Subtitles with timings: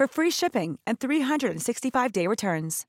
[0.00, 2.86] for free shipping and 365-day returns.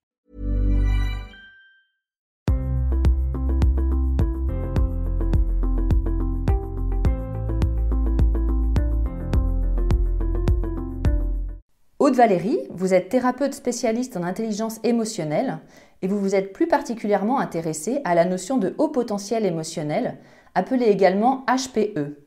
[12.00, 15.60] Aude Valérie, vous êtes thérapeute spécialiste en intelligence émotionnelle
[16.02, 20.18] et vous vous êtes plus particulièrement intéressée à la notion de haut potentiel émotionnel,
[20.56, 22.18] appelée également HPE.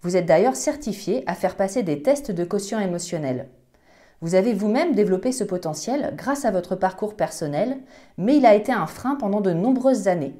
[0.00, 3.50] Vous êtes d'ailleurs certifiée à faire passer des tests de quotient émotionnel.
[4.22, 7.78] Vous avez vous-même développé ce potentiel grâce à votre parcours personnel,
[8.18, 10.36] mais il a été un frein pendant de nombreuses années.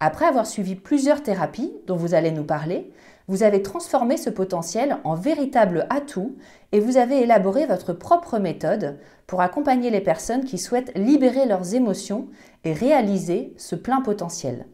[0.00, 2.92] Après avoir suivi plusieurs thérapies dont vous allez nous parler,
[3.26, 6.36] vous avez transformé ce potentiel en véritable atout
[6.72, 11.74] et vous avez élaboré votre propre méthode pour accompagner les personnes qui souhaitent libérer leurs
[11.74, 12.28] émotions
[12.64, 14.66] et réaliser ce plein potentiel.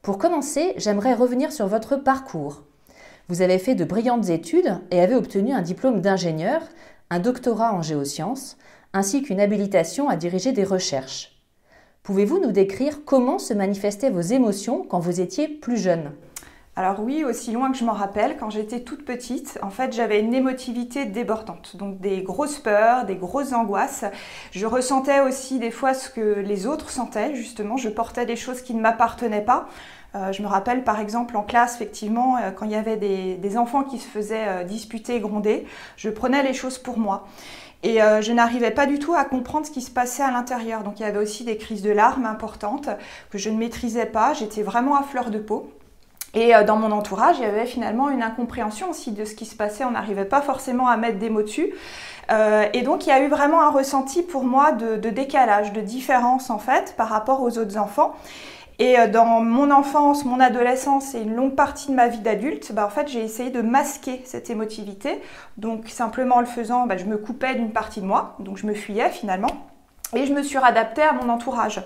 [0.00, 2.62] Pour commencer, j'aimerais revenir sur votre parcours.
[3.28, 6.62] Vous avez fait de brillantes études et avez obtenu un diplôme d'ingénieur,
[7.10, 8.56] un doctorat en géosciences,
[8.92, 11.32] ainsi qu'une habilitation à diriger des recherches.
[12.02, 16.12] Pouvez-vous nous décrire comment se manifestaient vos émotions quand vous étiez plus jeune?
[16.78, 20.20] Alors oui, aussi loin que je m'en rappelle, quand j'étais toute petite, en fait, j'avais
[20.20, 24.04] une émotivité débordante, donc des grosses peurs, des grosses angoisses.
[24.50, 28.60] Je ressentais aussi des fois ce que les autres sentaient, justement, je portais des choses
[28.60, 29.68] qui ne m'appartenaient pas.
[30.16, 33.58] Euh, je me rappelle par exemple en classe, effectivement, euh, quand il y avait des,
[33.58, 35.66] enfants qui se faisaient euh, disputer, gronder,
[35.96, 37.26] je prenais les choses pour moi.
[37.82, 40.82] Et euh, je n'arrivais pas du tout à comprendre ce qui se passait à l'intérieur.
[40.82, 42.88] Donc il y avait aussi des crises de larmes importantes
[43.30, 44.32] que je ne maîtrisais pas.
[44.32, 45.70] J'étais vraiment à fleur de peau.
[46.34, 49.56] Et dans mon entourage, il y avait finalement une incompréhension aussi de ce qui se
[49.56, 49.84] passait.
[49.84, 51.72] On n'arrivait pas forcément à mettre des mots dessus.
[52.74, 56.50] Et donc, il y a eu vraiment un ressenti pour moi de, décalage, de différence
[56.50, 58.14] en fait par rapport aux autres enfants.
[58.78, 62.72] Et euh, dans mon enfance, mon adolescence et une longue partie de ma vie d'adulte,
[62.72, 65.20] bah, j'ai essayé de masquer cette émotivité.
[65.56, 68.36] Donc, simplement en le faisant, bah, je me coupais d'une partie de moi.
[68.38, 69.68] Donc, je me fuyais finalement.
[70.14, 71.82] Et je me suis adaptée à mon entourage.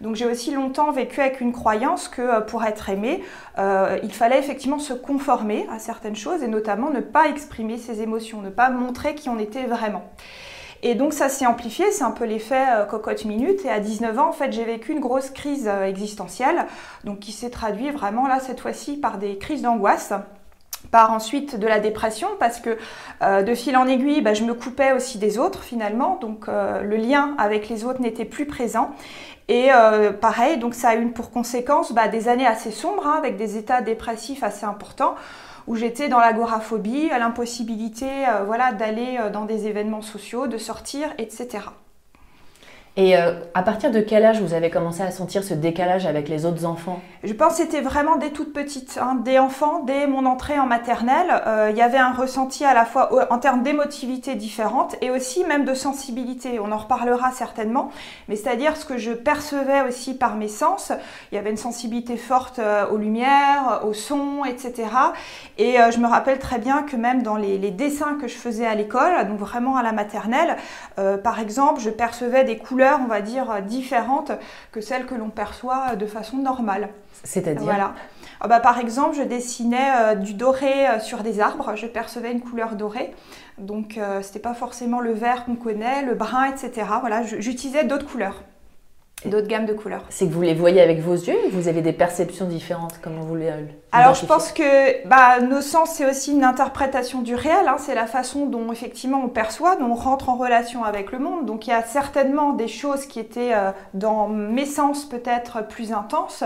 [0.00, 3.22] Donc j'ai aussi longtemps vécu avec une croyance que euh, pour être aimé,
[3.58, 8.00] euh, il fallait effectivement se conformer à certaines choses et notamment ne pas exprimer ses
[8.00, 10.04] émotions, ne pas montrer qui on était vraiment.
[10.82, 13.64] Et donc ça s'est amplifié, c'est un peu l'effet euh, cocotte minute.
[13.64, 16.66] Et à 19 ans, en fait, j'ai vécu une grosse crise euh, existentielle,
[17.04, 20.12] donc qui s'est traduite vraiment là cette fois-ci par des crises d'angoisse
[20.92, 22.78] par ensuite de la dépression parce que
[23.22, 26.96] euh, de fil en aiguille, bah, je me coupais aussi des autres finalement, donc le
[26.96, 28.92] lien avec les autres n'était plus présent.
[29.48, 29.70] Et
[30.20, 33.56] pareil, donc ça a eu pour conséquence bah, des années assez sombres hein, avec des
[33.56, 35.16] états dépressifs assez importants
[35.68, 40.56] où j'étais dans l'agoraphobie, à l'impossibilité euh, voilà, d'aller euh, dans des événements sociaux, de
[40.56, 41.66] sortir, etc.
[42.98, 46.28] Et euh, à partir de quel âge vous avez commencé à sentir ce décalage avec
[46.28, 46.98] les autres enfants?
[47.22, 50.66] Je pense que c'était vraiment dès toute petite, hein, des enfants, dès mon entrée en
[50.66, 51.30] maternelle.
[51.46, 55.44] Euh, il y avait un ressenti à la fois en termes d'émotivité différente et aussi
[55.44, 56.58] même de sensibilité.
[56.58, 57.92] On en reparlera certainement,
[58.26, 60.90] mais c'est-à-dire ce que je percevais aussi par mes sens.
[61.30, 64.88] Il y avait une sensibilité forte euh, aux lumières, aux sons, etc.
[65.56, 68.74] Et je me rappelle très bien que même dans les, dessins que je faisais à
[68.74, 70.56] l'école, donc vraiment à la maternelle,
[70.96, 74.32] par exemple, je percevais des couleurs couleurs, on va dire, différentes
[74.72, 76.88] que celles que l'on perçoit de façon normale.
[77.24, 77.94] C'est-à-dire Voilà.
[78.40, 82.76] Ah bah, par exemple, je dessinais du doré sur des arbres, je percevais une couleur
[82.76, 83.12] dorée.
[83.58, 86.86] Donc, ce n'était pas forcément le vert qu'on connaît, le brun, etc.
[87.00, 88.42] Voilà, j'utilisais d'autres couleurs
[89.24, 90.04] d'autres gammes de couleurs.
[90.10, 93.22] C'est que vous les voyez avec vos yeux ou vous avez des perceptions différentes Comment
[93.22, 93.52] vous les
[93.90, 97.76] Alors je pense que bah, nos sens c'est aussi une interprétation du réel, hein.
[97.78, 101.46] c'est la façon dont effectivement on perçoit, dont on rentre en relation avec le monde.
[101.46, 105.92] Donc il y a certainement des choses qui étaient euh, dans mes sens peut-être plus
[105.92, 106.44] intenses,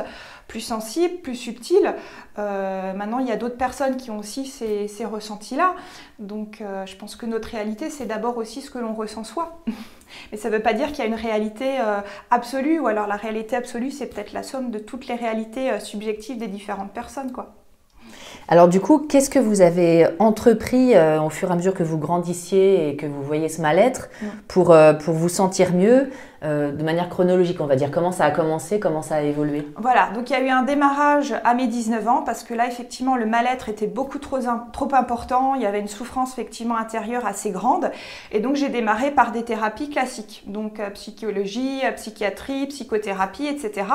[0.49, 1.95] plus sensibles, plus subtiles.
[2.39, 5.75] Euh, maintenant il y a d'autres personnes qui ont aussi ces, ces ressentis-là.
[6.19, 9.63] Donc euh, je pense que notre réalité c'est d'abord aussi ce que l'on ressent soi.
[10.31, 12.01] Mais ça ne veut pas dire qu'il y a une réalité euh,
[12.31, 15.81] absolue, ou alors la réalité absolue, c'est peut-être la somme de toutes les réalités euh,
[15.81, 17.55] subjectives des différentes personnes, quoi.
[18.49, 21.85] Alors du coup, qu'est-ce que vous avez entrepris euh, au fur et à mesure que
[21.85, 24.11] vous grandissiez et que vous voyez ce mal-être
[24.49, 26.11] pour, pour vous sentir mieux
[26.45, 29.69] euh, de manière chronologique, on va dire Comment ça a commencé Comment ça a évolué
[29.77, 32.67] Voilà, donc il y a eu un démarrage à mes 19 ans parce que là,
[32.67, 34.39] effectivement, le mal-être était beaucoup trop,
[34.95, 35.55] important.
[35.55, 37.93] Il y avait une souffrance effectivement intérieure assez grande.
[38.33, 43.87] Et donc j'ai démarré par des thérapies classiques, donc euh, psychologie, euh, psychiatrie, psychothérapie, etc.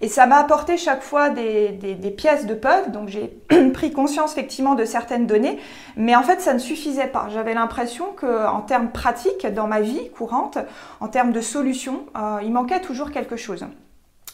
[0.00, 2.92] Et ça m'a apporté chaque fois des, des pièces de puzzle.
[2.92, 3.32] Donc j'ai
[3.72, 5.58] pris conscience effectivement de certaines données,
[5.96, 7.28] mais en fait ça ne suffisait pas.
[7.32, 10.58] J'avais l'impression qu'en termes pratiques, dans ma vie courante,
[11.00, 11.77] en termes de solutions,
[12.16, 13.64] euh, il manquait toujours quelque chose.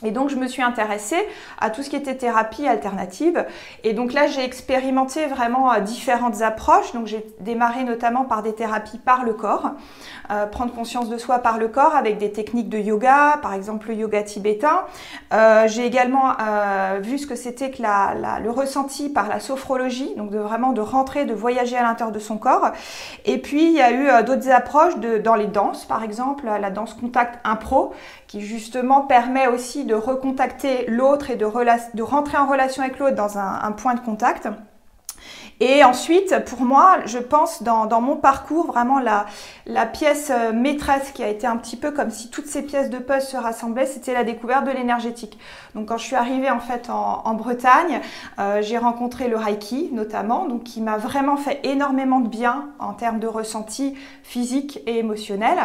[0.03, 1.25] Et donc je me suis intéressée
[1.61, 3.47] à tout ce qui était thérapie alternative.
[3.85, 6.93] Et donc là j'ai expérimenté vraiment euh, différentes approches.
[6.93, 9.71] Donc j'ai démarré notamment par des thérapies par le corps,
[10.31, 13.89] euh, prendre conscience de soi par le corps avec des techniques de yoga, par exemple
[13.89, 14.83] le yoga tibétain.
[15.33, 16.33] Euh, j'ai également
[17.01, 21.35] vu ce que c'était que le ressenti par la sophrologie, donc vraiment de rentrer, de
[21.35, 22.71] voyager à l'intérieur de son corps.
[23.25, 26.95] Et puis il y a eu d'autres approches dans les danses, par exemple la danse
[26.95, 27.93] contact impro,
[28.35, 31.47] qui justement permet aussi de recontacter l'autre et de,
[31.95, 34.49] de, rentrer en relation avec l'autre dans un, point de contact.
[35.61, 41.23] Et ensuite, pour moi, je pense dans, mon parcours, vraiment la, pièce euh, maîtresse qui
[41.23, 44.15] a été un petit peu comme si toutes ces pièces de puzzle se rassemblaient, c'était
[44.15, 45.39] la découverte de l'énergétique.
[45.75, 48.01] Donc quand je suis arrivée en fait en, Bretagne,
[48.39, 52.93] euh, j'ai rencontré le Reiki notamment, donc qui m'a vraiment fait énormément de bien en
[52.93, 55.59] termes de ressenti physique et émotionnel.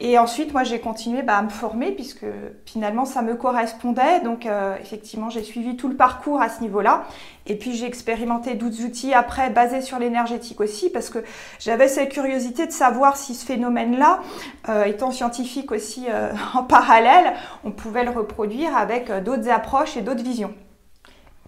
[0.00, 2.26] Et ensuite, moi, j'ai continué bah, à me former puisque
[2.66, 4.20] finalement ça me correspondait.
[4.20, 7.04] Donc euh, effectivement, j'ai suivi tout le parcours à ce niveau-là.
[7.46, 9.14] Et puis j'ai expérimenté d'autres outils
[9.52, 11.20] basés sur l'énergétique aussi parce que
[11.58, 14.20] j'avais cette curiosité de savoir si ce phénomène-là,
[14.68, 17.34] euh, étant scientifique aussi euh, en parallèle,
[17.64, 20.54] on pouvait le reproduire avec euh, d'autres approches et d'autres visions.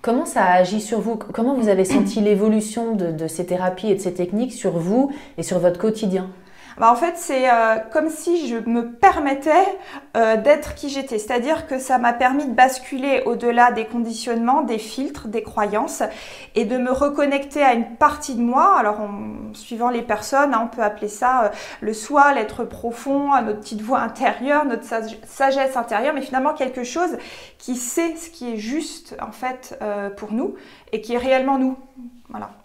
[0.02, 1.16] Comment ça a agi sur vous?
[1.16, 5.42] Comment vous avez senti l'évolution de, ces thérapies et de ces techniques sur vous et
[5.42, 6.30] sur votre quotidien?
[6.80, 9.78] Bah, en fait, c'est euh, comme si je me permettais
[10.16, 11.18] euh, d'être qui j'étais.
[11.18, 16.02] C'est-à-dire que ça m'a permis de basculer au-delà des conditionnements, des filtres, des croyances
[16.54, 18.78] et de me reconnecter à une partie de moi.
[18.78, 21.48] Alors, en suivant les personnes, hein, on peut appeler ça euh,
[21.82, 27.18] le soi, l'être profond, notre petite voix intérieure, notre sagesse intérieure, mais finalement quelque chose
[27.58, 29.78] qui sait ce qui est juste en fait
[30.16, 30.54] pour nous
[30.92, 31.76] et qui est réellement nous.
[32.30, 32.59] Voilà.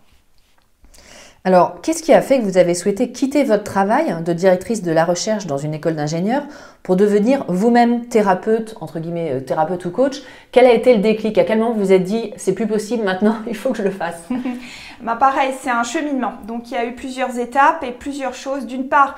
[1.47, 4.91] Alors, qu'est-ce qui a fait que vous avez souhaité quitter votre travail de directrice de
[4.91, 6.41] la recherche dans une école d'ingénieur
[6.81, 10.23] pour devenir vous-même thérapeute, entre guillemets, euh, thérapeute ou coach?
[10.51, 11.37] Quel a été le déclic?
[11.37, 13.83] À quel moment vous vous êtes dit, c'est plus possible maintenant, il faut que je
[13.83, 14.27] le fasse?
[15.01, 16.33] Bah Pareil, c'est un cheminement.
[16.47, 18.65] Donc, il y a eu plusieurs étapes et plusieurs choses.
[18.65, 19.15] D'une part,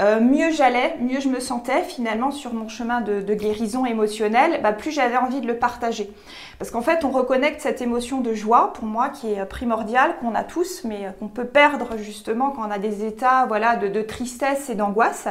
[0.00, 4.72] euh, mieux j'allais, mieux je me sentais finalement sur mon chemin de, guérison émotionnelle, bah,
[4.72, 6.10] plus j'avais envie de le partager.
[6.58, 10.34] Parce qu'en fait, on reconnecte cette émotion de joie, pour moi, qui est primordiale, qu'on
[10.34, 14.70] a tous, mais qu'on peut perdre justement quand on a des états voilà, de, tristesse
[14.70, 15.28] et d'angoisse.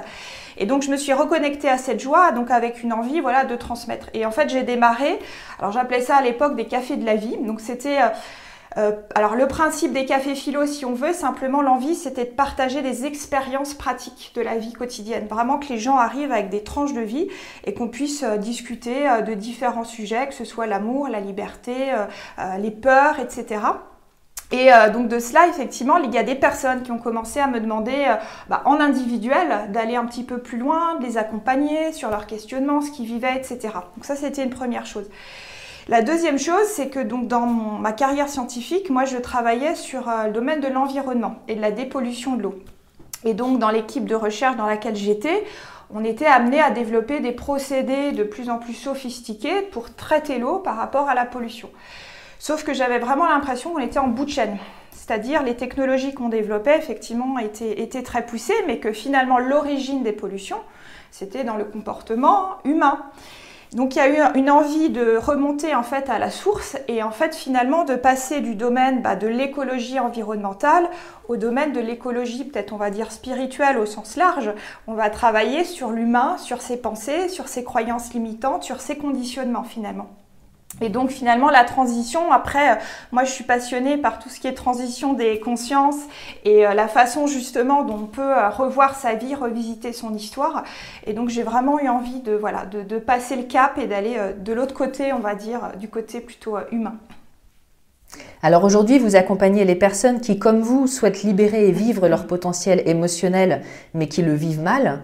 [0.58, 3.56] Et donc, je me suis reconnectée à cette joie, donc avec une envie voilà, de
[3.56, 4.10] transmettre.
[4.14, 5.20] Et en fait, j'ai démarré,
[5.60, 7.38] alors j'appelais ça à l'époque des cafés de la vie.
[7.38, 8.02] Donc, c'était...
[8.02, 8.10] Euh,
[8.78, 12.82] euh, alors le principe des cafés philo, si on veut, simplement l'envie, c'était de partager
[12.82, 15.28] des expériences pratiques de la vie quotidienne.
[15.28, 17.28] Vraiment que les gens arrivent avec des tranches de vie
[17.66, 21.74] et qu'on puisse euh, discuter euh, de différents sujets, que ce soit l'amour, la liberté,
[22.60, 23.62] les peurs, etc.
[24.52, 27.60] Et donc de cela, effectivement, il y a des personnes qui ont commencé à me
[27.60, 28.16] demander
[28.50, 32.82] bah, en individuel d'aller un petit peu plus loin, de les accompagner sur leurs questionnements,
[32.82, 33.60] ce qu'ils vivaient, etc.
[33.96, 35.10] Donc ça, c'était une première chose.
[35.90, 40.28] La deuxième chose, c'est que donc dans ma carrière scientifique, moi je travaillais sur euh,
[40.28, 42.60] le domaine de l'environnement et de la dépollution de l'eau.
[43.26, 45.44] Et donc dans l'équipe de recherche dans laquelle j'étais,
[45.92, 50.60] on était amené à développer des procédés de plus en plus sophistiqués pour traiter l'eau
[50.60, 51.72] par rapport à la pollution.
[52.38, 54.60] Sauf que j'avais vraiment l'impression qu'on était en bout de chaîne.
[54.92, 60.14] c'est-à-dire les technologies qu'on développait effectivement étaient, étaient très poussées, mais que finalement l'origine des
[60.14, 60.62] pollutions,
[61.10, 63.00] c'était dans le comportement humain.
[63.74, 67.04] Donc il y a eu une envie de remonter en fait à la source et
[67.04, 70.90] en fait finalement de passer du domaine bah, de l'écologie environnementale
[71.28, 74.52] au domaine de l'écologie peut-être on va dire spirituelle au sens large.
[74.88, 79.64] On va travailler sur l'humain, sur ses pensées, sur ses croyances limitantes, sur ses conditionnements
[79.64, 80.10] finalement.
[80.82, 82.76] Et donc finalement la transition, après, euh,
[83.12, 86.00] moi je suis passionnée par tout ce qui est transition des consciences
[86.46, 90.64] et euh, la façon justement dont on peut euh, revoir sa vie, revisiter son histoire.
[91.06, 94.54] Et donc j'ai vraiment eu envie de, voilà, de, passer le cap et d'aller de
[94.54, 96.96] l'autre côté, on va dire, du côté plutôt humain.
[98.42, 102.82] Alors aujourd'hui, vous accompagnez les personnes qui, comme vous, souhaitent libérer et vivre leur potentiel
[102.86, 103.62] émotionnel,
[103.94, 105.02] mais qui le vivent mal.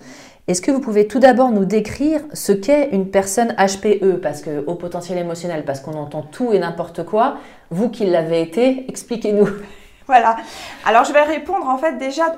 [0.47, 4.63] Est-ce que vous pouvez tout d'abord nous décrire ce qu'est une personne HPE, parce que
[4.67, 7.37] au potentiel émotionnel, parce qu'on entend tout et n'importe quoi.
[7.71, 9.49] Vous qui l'avez été, expliquez-nous.
[10.05, 10.37] Voilà.
[10.85, 12.35] Alors je vais répondre en fait déjà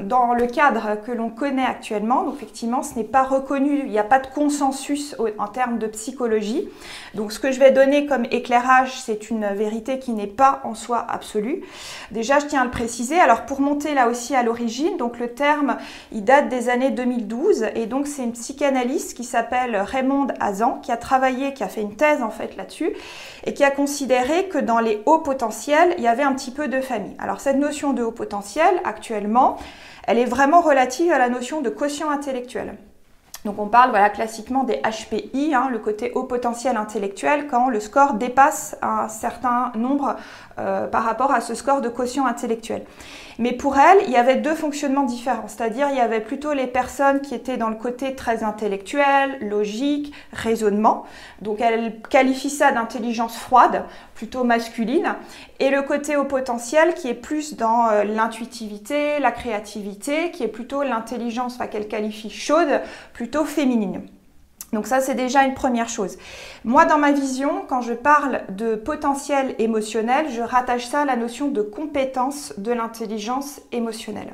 [0.00, 3.98] dans le cadre que l'on connaît actuellement, donc effectivement, ce n'est pas reconnu, il n'y
[3.98, 6.68] a pas de consensus en termes de psychologie.
[7.14, 10.74] Donc ce que je vais donner comme éclairage, c'est une vérité qui n'est pas en
[10.74, 11.62] soi absolue.
[12.10, 13.20] Déjà, je tiens à le préciser.
[13.20, 15.76] Alors pour monter là aussi à l'origine, donc le terme,
[16.10, 20.90] il date des années 2012 et donc c'est une psychanalyste qui s'appelle Raymond Azan qui
[20.90, 22.92] a travaillé, qui a fait une thèse en fait là-dessus
[23.44, 26.68] et qui a considéré que dans les hauts potentiels, il y avait un petit peu
[26.68, 27.14] de famille.
[27.18, 29.58] Alors cette notion de haut potentiel, actuellement,
[30.04, 32.76] elle est vraiment relative à la notion de quotient intellectuel.
[33.44, 37.80] Donc on parle voilà, classiquement des HPI, hein, le côté haut potentiel intellectuel, quand le
[37.80, 40.16] score dépasse un certain nombre
[40.58, 42.84] euh, par rapport à ce score de quotient intellectuel.
[43.38, 46.66] Mais pour elle, il y avait deux fonctionnements différents, c'est-à-dire il y avait plutôt les
[46.66, 51.04] personnes qui étaient dans le côté très intellectuel, logique, raisonnement.
[51.40, 55.14] Donc elle qualifie ça d'intelligence froide, plutôt masculine,
[55.60, 60.48] et le côté au potentiel qui est plus dans euh, l'intuitivité, la créativité, qui est
[60.48, 62.80] plutôt l'intelligence, enfin qu'elle qualifie chaude,
[63.12, 64.02] plutôt féminine.
[64.72, 66.16] Donc ça, c'est déjà une première chose.
[66.64, 71.16] Moi, dans ma vision, quand je parle de potentiel émotionnel, je rattache ça à la
[71.16, 74.32] notion de compétence de l'intelligence émotionnelle.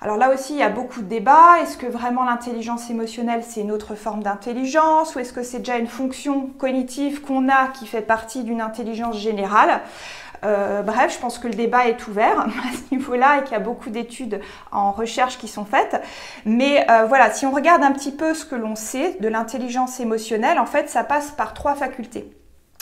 [0.00, 1.58] Alors là aussi, il y a beaucoup de débats.
[1.60, 5.76] Est-ce que vraiment l'intelligence émotionnelle, c'est une autre forme d'intelligence ou est-ce que c'est déjà
[5.76, 9.80] une fonction cognitive qu'on a qui fait partie d'une intelligence générale?
[10.44, 13.56] Euh, bref, je pense que le débat est ouvert à ce niveau-là et qu'il y
[13.56, 14.40] a beaucoup d'études
[14.72, 16.00] en recherche qui sont faites.
[16.44, 20.00] Mais euh, voilà, si on regarde un petit peu ce que l'on sait de l'intelligence
[20.00, 22.32] émotionnelle, en fait, ça passe par trois facultés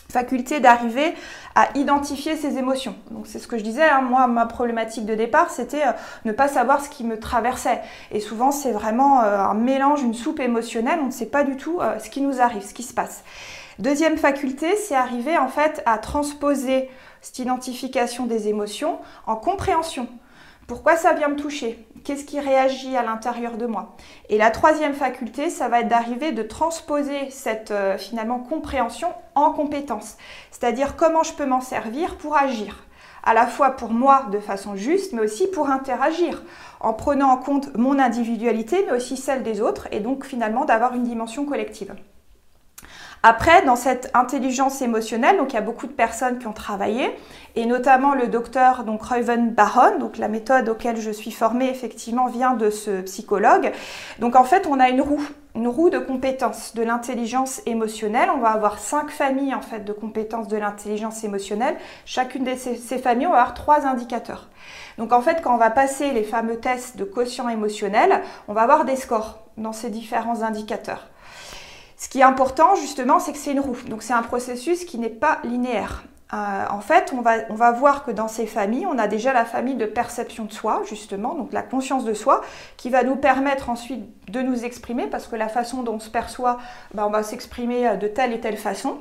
[0.09, 1.15] faculté d'arriver
[1.57, 2.95] à identifier ses émotions.
[3.11, 4.03] Donc c'est ce que je disais, hein.
[4.03, 5.91] moi ma problématique de départ c'était euh,
[6.25, 7.81] ne pas savoir ce qui me traversait.
[8.13, 11.81] Et souvent c'est vraiment un mélange, une soupe émotionnelle, on ne sait pas du tout
[11.99, 13.25] ce qui nous arrive, ce qui se passe.
[13.79, 16.89] Deuxième faculté, c'est arriver en fait à transposer
[17.20, 20.08] cette identification des émotions en compréhension.
[20.66, 21.87] Pourquoi ça vient me toucher?
[22.02, 23.94] Qu'est-ce qui réagit à l'intérieur de moi?
[24.28, 29.52] Et la troisième faculté, ça va être d'arriver de transposer cette euh, finalement compréhension en
[29.52, 30.16] compétence.
[30.50, 32.87] C'est-à-dire comment je peux m'en servir pour agir
[33.23, 36.42] à la fois pour moi de façon juste, mais aussi pour interagir,
[36.80, 40.94] en prenant en compte mon individualité, mais aussi celle des autres, et donc finalement d'avoir
[40.94, 41.94] une dimension collective.
[43.28, 47.11] Après, dans cette intelligence émotionnelle, donc il y a beaucoup de personnes qui ont travaillé,
[47.56, 52.28] et notamment le docteur donc Reuven Baron, donc la méthode auquel je suis formée effectivement
[52.28, 53.73] vient de ce psychologue.
[54.21, 58.28] Donc en fait, on a une roue, une roue de compétences de l'intelligence émotionnelle.
[58.33, 61.75] On va avoir cinq familles en fait de compétences de l'intelligence émotionnelle.
[62.04, 64.50] Chacune de ces, familles, on va avoir trois indicateurs.
[64.99, 68.61] Donc en fait, quand on va passer les fameux tests de quotient émotionnel, on va
[68.61, 71.09] avoir des scores dans ces différents indicateurs.
[71.97, 73.79] Ce qui est important justement, c'est que c'est une roue.
[73.88, 76.05] Donc c'est un processus qui n'est pas linéaire.
[76.35, 79.76] Euh, en fait, on va, voir que dans ces familles, on a déjà la famille
[79.76, 82.43] de perception de soi, justement, donc la conscience de soi,
[82.76, 86.11] qui va nous permettre ensuite de nous exprimer, parce que la façon dont on se
[86.11, 86.59] perçoit,
[86.95, 88.99] ben, on va s'exprimer euh, de telle et telle façon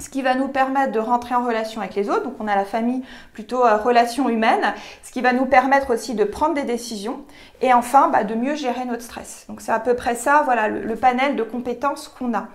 [0.00, 2.24] ce qui va nous permettre de rentrer en relation avec les autres.
[2.24, 3.02] Donc on a la famille
[3.32, 7.20] plutôt euh, relation humaine, ce qui va nous permettre aussi de prendre des décisions
[7.60, 9.44] et enfin bah, de mieux gérer notre stress.
[9.48, 12.48] Donc c'est à peu près ça, voilà le, panel de compétences qu'on a.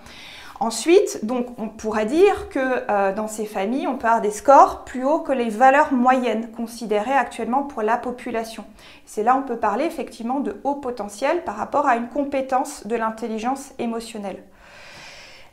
[0.62, 4.86] Ensuite, donc on pourrait dire que euh, dans ces familles, on peut avoir des scores
[4.86, 8.64] plus hauts que les valeurs moyennes considérées actuellement pour la population.
[9.06, 12.96] C'est là on peut parler effectivement de haut potentiel par rapport à une compétence de
[12.96, 14.44] l'intelligence émotionnelle.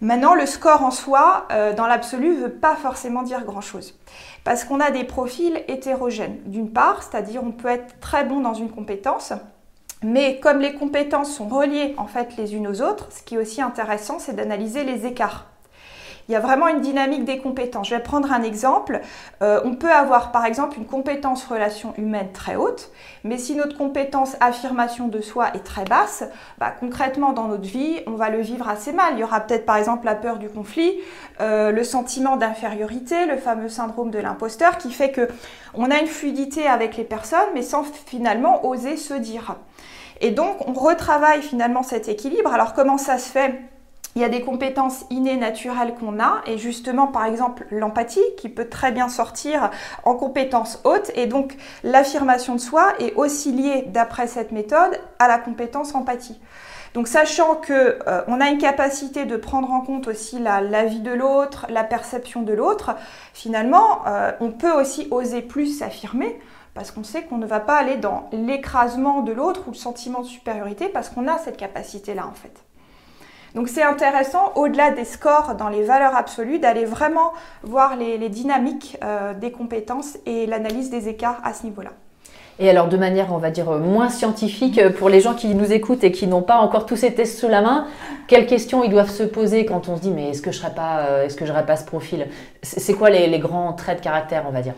[0.03, 3.97] Maintenant, le score en soi, euh, dans l'absolu, ne veut pas forcément dire grand-chose.
[4.43, 6.41] Parce qu'on a des profils hétérogènes.
[6.45, 9.33] D'une part, c'est-à-dire on peut être très bon dans une compétence,
[10.03, 13.39] mais comme les compétences sont reliées en fait les unes aux autres, ce qui est
[13.39, 15.52] aussi intéressant, c'est d'analyser les écarts.
[16.29, 17.89] Il y a vraiment une dynamique des compétences.
[17.89, 19.01] Je vais prendre un exemple.
[19.43, 22.91] Euh, on peut avoir par exemple une compétence relation humaine très haute,
[23.25, 26.25] mais si notre compétence affirmation de soi est très basse,
[26.59, 29.15] bah, concrètement dans notre vie, on va le vivre assez mal.
[29.15, 30.93] Il y aura peut-être par exemple la peur du conflit,
[31.41, 35.29] euh, le sentiment d'infériorité, le fameux syndrome de l'imposteur qui fait que
[35.75, 39.57] on a une fluidité avec les personnes, mais sans finalement oser se dire.
[40.21, 42.53] Et donc, on retravaille finalement cet équilibre.
[42.53, 43.72] Alors, comment ça se fait?
[44.15, 48.49] Il y a des compétences innées naturelles qu'on a et justement par exemple l'empathie qui
[48.49, 49.71] peut très bien sortir
[50.05, 55.29] en compétence haute et donc l'affirmation de soi est aussi liée d'après cette méthode à
[55.29, 56.39] la compétence empathie.
[56.95, 61.01] Donc sachant que euh, on a une capacité de prendre en compte aussi la, vie
[61.01, 62.95] de l'autre, la perception de l'autre,
[63.33, 66.39] finalement euh, on peut aussi oser plus s'affirmer
[66.75, 70.21] parce qu'on sait qu'on ne va pas aller dans l'écrasement de l'autre ou le sentiment
[70.21, 72.63] de supériorité parce qu'on a cette capacité-là en fait.
[73.55, 77.33] Donc c'est intéressant, au-delà des scores dans les valeurs absolues, d'aller vraiment
[77.63, 81.91] voir les, dynamiques euh, des compétences et l'analyse des écarts à ce niveau-là.
[82.59, 85.71] Et alors de manière, on va dire, moins scientifique, euh, pour les gens qui nous
[85.71, 87.87] écoutent et qui n'ont pas encore tous ces tests sous la main,
[88.27, 90.75] quelles questions ils doivent se poser quand on se dit mais est-ce que je serais
[90.75, 92.29] pas, euh, je pas ce profil?
[92.63, 94.75] C'est quoi les grands traits de caractère, on va dire?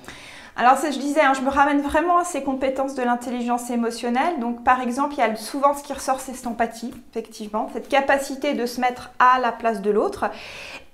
[0.57, 4.39] Alors, je disais, hein, je me ramène vraiment à ces compétences de l'intelligence émotionnelle.
[4.39, 7.89] Donc, par exemple, il y a souvent ce qui ressort, c'est cette empathie, effectivement, cette
[7.89, 10.27] capacité de se mettre à la place de l'autre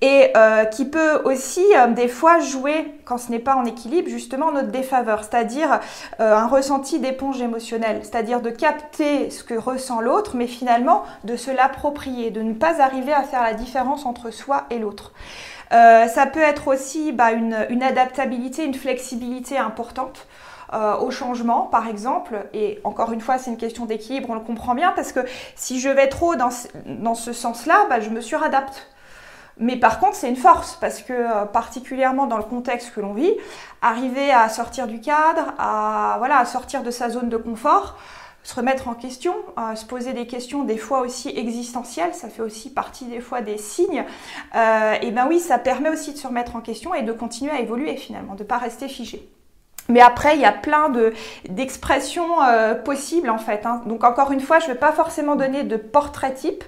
[0.01, 4.09] et euh, qui peut aussi euh, des fois jouer, quand ce n'est pas en équilibre,
[4.09, 5.81] justement notre défaveur, c'est-à-dire
[6.21, 11.37] euh, un ressenti d'éponge émotionnelle, c'est-à-dire de capter ce que ressent l'autre, mais finalement de
[11.37, 15.13] se l'approprier, de ne pas arriver à faire la différence entre soi et l'autre.
[15.73, 20.27] Euh, ça peut être aussi bah, une, adaptabilité, une flexibilité importante.
[20.73, 22.47] Euh, au changement, par exemple.
[22.55, 25.19] Et encore une fois, c'est une question d'équilibre, on le comprend bien, parce que
[25.57, 28.87] si je vais trop dans, ce sens-là, bah, je me suradapte.
[29.59, 33.15] Mais par contre, c'est une force, parce que euh, particulièrement dans le contexte que l'on
[33.15, 33.35] vit,
[33.83, 37.99] arriver à sortir du cadre, à, voilà, à sortir de sa zone de confort,
[38.43, 39.35] se remettre en question,
[39.75, 43.59] se poser des questions des fois aussi existentielles, ça fait aussi partie des fois des
[43.59, 44.05] signes,
[44.55, 47.53] euh, et ben oui, ça permet aussi de se remettre en question et de continuer
[47.53, 49.29] à évoluer finalement, de ne pas rester figé.
[49.89, 50.93] Mais après, il y a plein
[51.49, 53.67] d'expressions euh, possibles en fait.
[53.67, 53.83] Hein.
[53.87, 56.65] Donc encore une fois, je ne vais pas forcément donner de portrait type.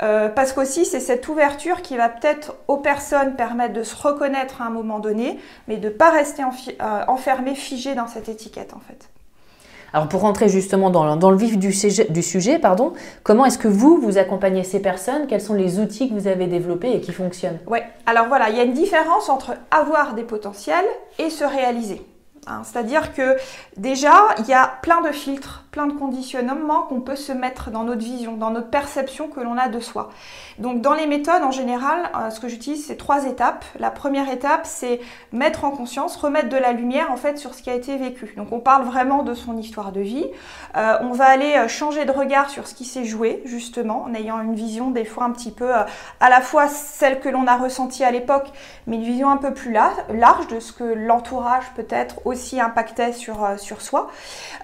[0.00, 4.62] Euh, parce qu'aussi, c'est cette ouverture qui va peut-être aux personnes permettre de se reconnaître
[4.62, 6.44] à un moment donné, mais de ne pas rester
[7.08, 9.08] enfermé, figé dans cette étiquette en fait.
[9.92, 14.18] Alors pour rentrer justement dans, le vif du sujet, pardon, comment est-ce que vous, vous
[14.18, 15.26] accompagnez ces personnes?
[15.26, 17.58] Quels sont les outils que vous avez développés et qui fonctionnent?
[17.66, 20.84] Oui, alors voilà, il y a une différence entre avoir des potentiels
[21.18, 22.02] et se réaliser.
[22.46, 22.62] Hein.
[22.64, 23.36] C'est-à-dire que
[23.76, 28.02] déjà, il y a plein de filtres, de conditionnements qu'on peut se mettre dans notre
[28.02, 30.10] vision, dans notre perception que l'on a de soi.
[30.58, 33.64] Donc dans les méthodes, en général, euh, ce que j'utilise, c'est trois étapes.
[33.78, 35.00] La première étape, c'est
[35.32, 38.34] mettre en conscience, remettre de la lumière en fait sur ce qui a été vécu.
[38.36, 40.26] Donc on parle vraiment de son histoire de vie.
[40.76, 44.14] Euh, on va aller euh, changer de regard sur ce qui s'est joué, justement, en
[44.14, 47.56] ayant une vision des fois un petit peu à la fois celle que l'on a
[47.56, 48.48] ressentie à l'époque,
[48.86, 53.46] mais une vision un peu plus large de ce que l'entourage peut-être aussi impactait sur,
[53.58, 54.10] sur soi.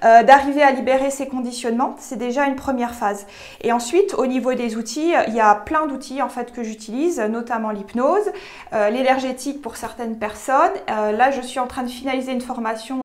[0.03, 3.27] D'arriver à libérer ces conditionnements, c'est déjà une première phase.
[3.63, 7.21] Et ensuite, au niveau des outils, il y a plein d'outils en fait que j'utilise,
[7.21, 8.31] notamment l'hypnose,
[8.73, 10.73] euh, l'énergétique pour certaines personnes.
[10.91, 13.01] Euh, là, je suis en train de finaliser une formation.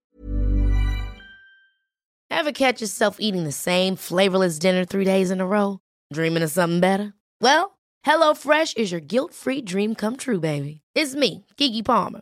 [2.31, 5.79] Ever catch yourself eating the same flavorless dinner three days in a row?
[6.13, 7.13] Dreaming of something better?
[7.41, 10.81] Well, HelloFresh is your guilt-free dream come true, baby.
[10.95, 12.21] It's me, Kiki Palmer.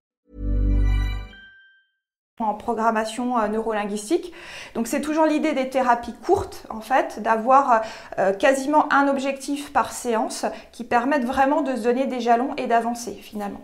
[2.39, 4.33] En programmation euh, neurolinguistique.
[4.73, 7.81] Donc c'est toujours l'idée des thérapies courtes en fait, d'avoir
[8.17, 12.67] euh, quasiment un objectif par séance qui permettent vraiment de se donner des jalons et
[12.67, 13.61] d'avancer finalement.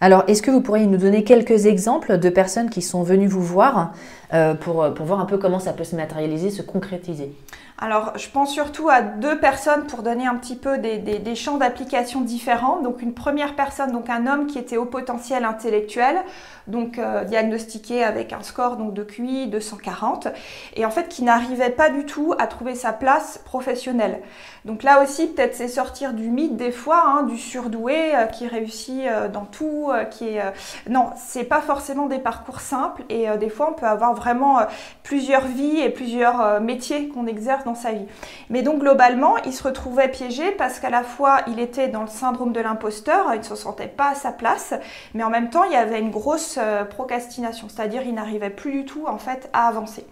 [0.00, 3.42] Alors, est-ce que vous pourriez nous donner quelques exemples de personnes qui sont venues vous
[3.42, 3.92] voir
[4.32, 7.32] euh, pour, voir un peu comment ça peut se matérialiser, se concrétiser?
[7.76, 12.20] Alors, je pense surtout à deux personnes pour donner un petit peu des, champs d'application
[12.20, 12.80] différents.
[12.80, 16.22] Donc, une première personne, donc un homme qui était au potentiel intellectuel,
[16.68, 20.28] donc euh, diagnostiqué avec un score donc, de QI de 140,
[20.76, 24.20] et en fait qui n'arrivait pas du tout à trouver sa place professionnelle.
[24.64, 28.46] Donc là aussi, peut-être c'est sortir du mythe des fois, hein, du surdoué euh, qui
[28.46, 30.42] réussit euh, dans tout, qui est...
[30.88, 34.60] non, c'est pas forcément des parcours simples, et des fois on peut avoir vraiment
[35.02, 38.06] plusieurs vies et plusieurs métiers qu'on exerce dans sa vie.
[38.50, 42.08] Mais donc globalement, il se retrouvait piégé parce qu'à la fois il était dans le
[42.08, 44.74] syndrome de l'imposteur, il ne se sentait pas à sa place,
[45.14, 48.72] mais en même temps il y avait une grosse euh, procrastination, c'est-à-dire il n'arrivait plus
[48.72, 50.06] du tout en fait à avancer.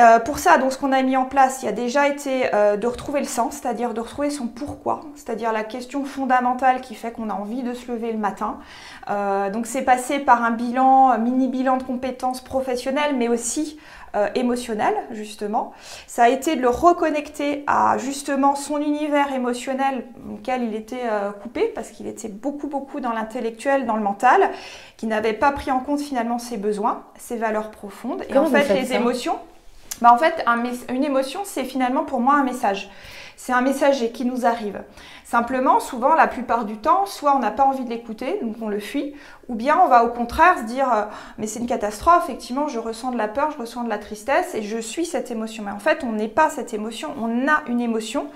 [0.00, 2.52] Euh, pour ça, donc ce qu'on a mis en place, il y a déjà été
[2.52, 6.96] euh, de retrouver le sens, c'est-à-dire de retrouver son pourquoi, c'est-à-dire la question fondamentale qui
[6.96, 8.58] fait qu'on a envie de se lever le matin.
[9.52, 13.78] donc c'est passé par un bilan, mini bilan de compétences professionnelles, mais aussi
[14.14, 15.72] euh, émotionnel, justement.
[16.06, 21.32] Ça a été de le reconnecter à justement son univers émotionnel auquel il était euh,
[21.32, 24.50] coupé, parce qu'il était beaucoup, beaucoup dans l'intellectuel, dans le mental,
[24.96, 28.24] qui n'avait pas pris en compte finalement ses besoins, ses valeurs profondes.
[28.28, 29.38] Et en fait, les émotions,
[30.00, 30.44] bah, en fait,
[30.92, 32.90] une émotion, c'est finalement pour moi un message.
[33.36, 34.82] C'est un messager qui nous arrive.
[35.24, 38.68] Simplement, souvent, la plupart du temps, soit on n'a pas envie de l'écouter, donc on
[38.68, 39.14] le fuit,
[39.48, 41.02] ou bien on va au contraire se dire euh,
[41.38, 44.54] mais c'est une catastrophe, effectivement, je ressens de la peur, je ressens de la tristesse
[44.54, 45.64] et je suis cette émotion.
[45.64, 48.26] Mais en fait, on n'est pas cette émotion, on a une émotion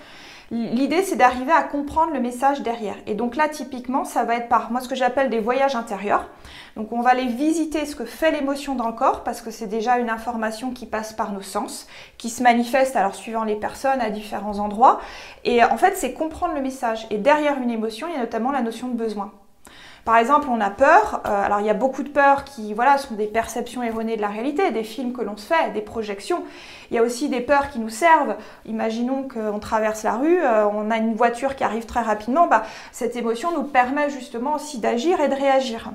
[0.51, 2.97] L'idée, c'est d'arriver à comprendre le message derrière.
[3.07, 6.27] Et donc là, typiquement, ça va être par moi ce que j'appelle des voyages intérieurs.
[6.75, 9.67] Donc on va aller visiter ce que fait l'émotion dans le corps parce que c'est
[9.67, 14.01] déjà une information qui passe par nos sens, qui se manifeste alors suivant les personnes
[14.01, 15.01] à différents endroits.
[15.45, 17.07] Et en fait, c'est comprendre le message.
[17.11, 19.33] Et derrière une émotion, il y a notamment la notion de besoin.
[20.09, 21.21] Par exemple, on a peur.
[21.27, 24.23] Euh, alors, il y a beaucoup de peurs qui, voilà, sont des perceptions erronées de
[24.23, 26.45] la réalité, des films que l'on se fait, des projections.
[26.91, 28.37] Il y a aussi des peurs qui nous servent.
[28.65, 32.47] Imaginons qu'on traverse la rue, euh, on a une voiture qui arrive très rapidement.
[32.47, 35.91] Bah, cette émotion nous permet justement aussi d'agir et de réagir.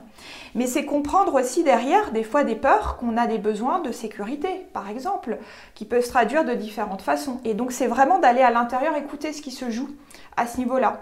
[0.54, 4.68] Mais c'est comprendre aussi derrière, des fois, des peurs qu'on a des besoins de sécurité,
[4.74, 5.40] par exemple,
[5.74, 7.42] qui peuvent se traduire de différentes façons.
[7.46, 9.90] Et donc, c'est vraiment d'aller à l'intérieur écouter ce qui se joue
[10.38, 11.02] à ce niveau-là.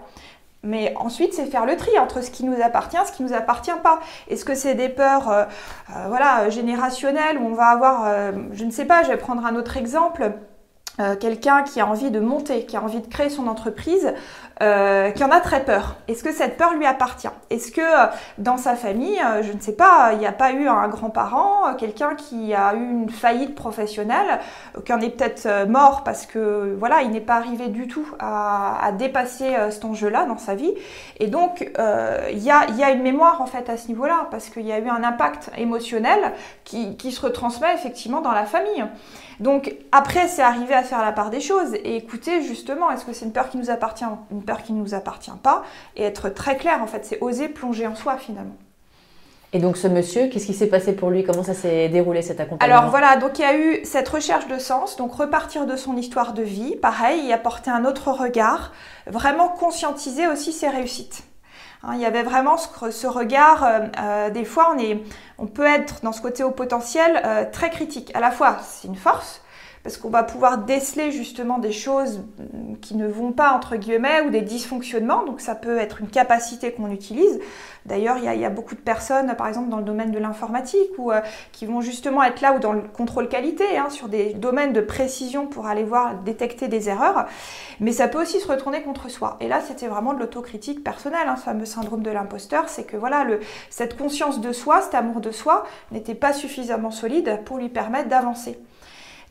[0.64, 3.34] Mais ensuite, c'est faire le tri entre ce qui nous appartient, ce qui ne nous
[3.34, 3.98] appartient pas.
[4.28, 5.44] Est-ce que c'est des peurs euh,
[5.90, 9.44] euh, voilà, générationnelles où on va avoir, euh, je ne sais pas, je vais prendre
[9.44, 10.32] un autre exemple.
[11.20, 14.12] quelqu'un qui a envie de monter, qui a envie de créer son entreprise,
[14.62, 15.96] euh, qui en a très peur.
[16.06, 17.26] Est-ce que cette peur lui appartient?
[17.50, 18.06] Est-ce que euh,
[18.38, 21.74] dans sa famille, euh, je ne sais pas, il n'y a pas eu un grand-parent,
[21.74, 24.38] quelqu'un qui a eu une faillite professionnelle,
[24.84, 28.92] qui en est peut-être mort parce que voilà, il n'est pas arrivé du tout à,
[28.96, 30.72] dépasser cet enjeu-là dans sa vie.
[31.18, 31.70] Et donc,
[32.30, 34.88] il y, a, une mémoire en fait à ce niveau-là parce qu'il y a eu
[34.88, 36.32] un impact émotionnel
[36.64, 38.84] qui, se retransmet effectivement dans la famille.
[39.40, 43.12] Donc après, c'est arriver à faire la part des choses et écouter justement, est-ce que
[43.12, 44.04] c'est une peur qui nous appartient,
[44.60, 45.62] qui ne nous appartient pas,
[45.96, 48.56] et être très clair en fait, c'est oser plonger en soi finalement.
[49.54, 51.24] Et donc ce monsieur, qu'est-ce qui s'est passé pour lui?
[51.24, 52.78] Comment ça s'est déroulé cet accompagnement?
[52.78, 55.96] Alors voilà, donc il y a eu cette recherche de sens, donc repartir de son
[55.96, 58.72] histoire de vie, pareil, y apporter un autre regard,
[59.06, 61.24] vraiment conscientiser aussi ses réussites.
[61.82, 65.02] Hein, il y avait vraiment ce, regard, euh, euh, des fois on, est,
[65.36, 68.10] on peut être dans ce côté au potentiel euh, très critique.
[68.14, 69.41] À la fois c'est une force,
[69.82, 72.22] parce qu'on va pouvoir déceler justement des choses
[72.80, 75.24] qui ne vont pas entre guillemets ou des dysfonctionnements.
[75.24, 77.40] Donc ça peut être une capacité qu'on utilise.
[77.84, 81.20] D'ailleurs, il, y, a beaucoup de personnes, par exemple dans le domaine de l'informatique, euh,
[81.50, 84.80] qui vont justement être là ou dans le contrôle qualité, hein, sur des domaines de
[84.80, 87.26] précision pour aller voir détecter des erreurs.
[87.80, 89.36] Mais ça peut aussi se retourner contre soi.
[89.40, 92.96] Et là, c'était vraiment de l'autocritique personnelle, hein, ce fameux syndrome de l'imposteur, c'est que
[92.96, 93.26] voilà,
[93.68, 98.08] cette conscience de soi, cet amour de soi, n'était pas suffisamment solide pour lui permettre
[98.08, 98.60] d'avancer.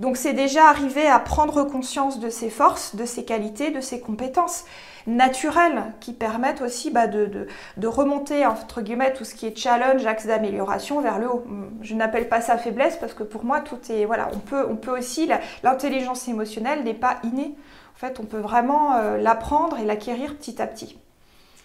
[0.01, 3.99] Donc c'est déjà arrivé à prendre conscience de ses forces, de ses qualités, de ses
[3.99, 4.65] compétences
[5.05, 7.47] naturelles qui permettent aussi bah, de,
[7.85, 11.43] remonter entre guillemets tout ce qui est challenge, axe d'amélioration vers le haut.
[11.83, 14.75] Je n'appelle pas ça faiblesse parce que pour moi tout est voilà, on peut on
[14.75, 15.29] peut aussi
[15.61, 17.55] l'intelligence émotionnelle n'est pas innée.
[17.95, 20.97] En fait, on peut vraiment euh, l'apprendre et l'acquérir petit à petit.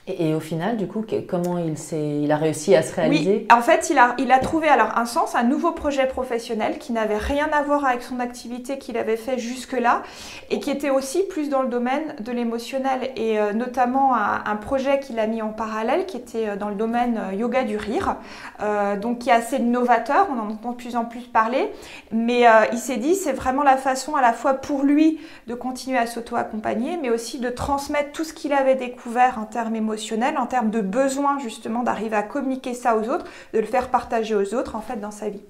[0.09, 1.75] Et, au final, du coup, comment il,
[2.23, 3.47] il a réussi à se réaliser?
[3.51, 6.79] Oui, en fait, il a, il a trouvé alors un sens, un nouveau projet professionnel
[6.79, 10.05] qui n'avait rien à voir avec son activité qu'il avait fait jusque-là
[10.51, 15.01] et qui était aussi plus dans le domaine de l'émotionnel et euh, notamment un, projet
[15.01, 18.17] qu'il a mis en parallèle qui était euh, dans le domaine euh, yoga du rire,
[19.01, 21.71] donc qui est assez novateur, on en entend de plus en plus parler,
[22.13, 25.99] mais il s'est dit c'est vraiment la façon à la fois pour lui de continuer
[25.99, 29.96] à s'auto-accompagner, mais aussi de transmettre tout ce qu'il avait découvert en termes émotionnels
[30.39, 34.35] en termes de besoin justement d'arriver à communiquer ça aux autres, de le faire partager
[34.35, 35.43] aux autres en fait dans sa vie.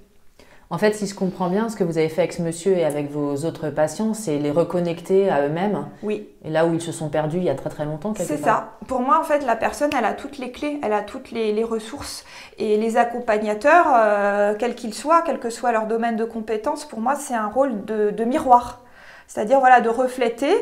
[0.69, 2.85] En fait, si je comprends bien, ce que vous avez fait avec ce monsieur et
[2.85, 5.87] avec vos autres patients, c'est les reconnecter à eux-mêmes.
[6.03, 6.29] Oui.
[6.45, 8.73] Et là où ils se sont perdus il y a très très longtemps, C'est ça.
[8.89, 11.63] Pour moi, en fait, la personne, elle a toutes les clés, elle a toutes les,
[11.63, 12.25] ressources.
[12.59, 17.01] Et les accompagnateurs, euh, quels qu'ils soient, quel que soit leur domaine de compétence, pour
[17.01, 18.81] moi, c'est un rôle de miroir
[19.27, 20.55] c'est-à-dire voilà, de refléter.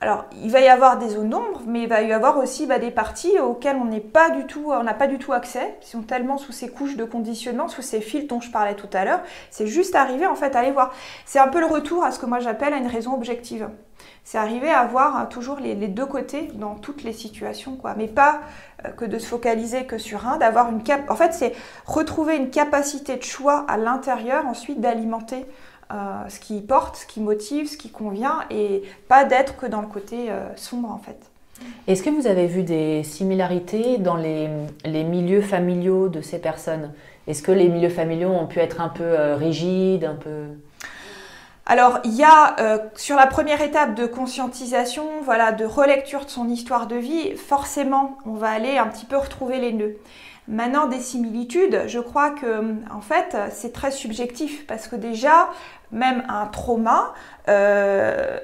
[0.00, 2.78] Alors, il va y avoir des zones d'ombre, mais il va y avoir aussi bah,
[2.78, 5.90] des parties auxquelles on n'est pas du tout, on n'a pas du tout accès, qui
[5.90, 9.04] sont tellement sous ces couches de conditionnement, sous ces fils dont je parlais tout à
[9.04, 9.20] l'heure.
[9.50, 10.92] C'est juste arriver en fait à les voir.
[11.24, 13.68] C'est un peu le retour à ce que moi j'appelle une raison objective.
[14.24, 17.94] C'est arriver à voir toujours les, deux côtés dans toutes les situations, quoi.
[17.96, 18.40] Mais pas
[18.84, 21.10] euh, que de se focaliser que sur un, d'avoir une cap.
[21.10, 21.52] En fait, c'est
[21.86, 25.46] retrouver une capacité de choix à l'intérieur, ensuite d'alimenter
[25.92, 29.82] euh, ce qui porte, ce qui motive, ce qui convient, et pas d'être que dans
[29.82, 31.18] le côté euh, sombre en fait.
[31.86, 34.48] Est-ce que vous avez vu des similarités dans les,
[34.84, 36.92] milieux familiaux de ces personnes?
[37.26, 40.46] Est-ce que les milieux familiaux ont pu être un peu euh, rigides, un peu...
[41.66, 42.56] Alors, il y a
[42.96, 48.18] sur la première étape de conscientisation, voilà, de relecture de son histoire de vie, forcément,
[48.26, 49.96] on va aller un petit peu retrouver les nœuds.
[50.48, 55.50] Maintenant, des similitudes, je crois que en fait, c'est très subjectif parce que déjà,
[55.92, 57.14] même un trauma,
[57.48, 58.38] euh,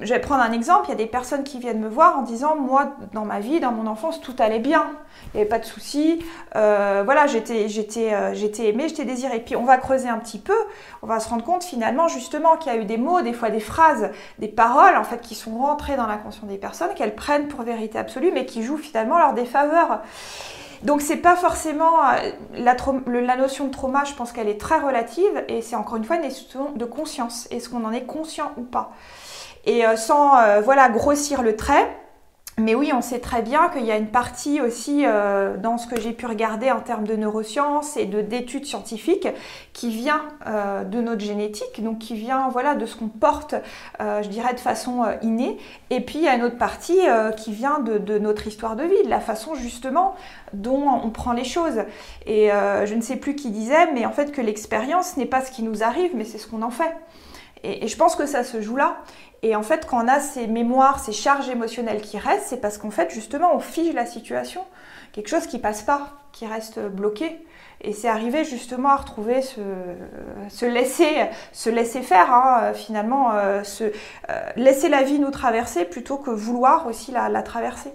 [0.00, 2.22] je vais prendre un exemple, il y a des personnes qui viennent me voir en
[2.22, 4.90] disant moi dans ma vie, dans mon enfance, tout allait bien,
[5.32, 6.24] il n'y avait pas de soucis,
[6.56, 9.40] euh, voilà, j'étais j'étais euh, j'étais aimée, j'étais désirée.
[9.40, 10.56] Puis on va creuser un petit peu,
[11.02, 13.50] on va se rendre compte finalement justement qu'il y a eu des mots, des fois
[13.50, 17.14] des phrases, des paroles en fait qui sont rentrées dans la conscience des personnes, qu'elles
[17.14, 20.00] prennent pour vérité absolue, mais qui jouent finalement leur défaveur.
[20.84, 25.44] Donc c'est pas forcément euh, la, notion de trauma, je pense qu'elle est très relative
[25.48, 27.48] et c'est encore une fois une question de conscience.
[27.50, 28.92] Est-ce qu'on en est conscient ou pas?
[29.64, 31.88] Et euh, sans euh, voilà grossir le trait,
[32.56, 35.88] mais oui, on sait très bien qu'il y a une partie aussi euh, dans ce
[35.88, 39.26] que j'ai pu regarder en termes de neurosciences et de d'études scientifiques
[39.72, 43.56] qui vient euh, de notre génétique, donc qui vient voilà de ce qu'on porte,
[44.00, 45.58] euh, je dirais de façon innée.
[45.90, 47.00] Et puis il y a une autre partie
[47.36, 50.14] qui vient de, notre histoire de vie, de la façon justement
[50.52, 51.82] dont on prend les choses.
[52.26, 55.50] Et je ne sais plus qui disait, mais en fait que l'expérience n'est pas ce
[55.50, 56.94] qui nous arrive, mais c'est ce qu'on en fait.
[57.64, 58.98] Et je pense que ça se joue là.
[59.44, 62.78] Et en fait, quand on a ces mémoires, ces charges émotionnelles qui restent, c'est parce
[62.78, 64.62] qu'en fait, justement, on fige la situation.
[65.12, 67.44] Quelque chose qui passe pas, qui reste bloqué.
[67.82, 73.84] Et c'est arrivé justement à retrouver ce, laisser, se laisser faire, hein, finalement, euh, se,
[73.84, 73.90] euh,
[74.56, 77.92] laisser la vie nous traverser plutôt que vouloir aussi la, traverser.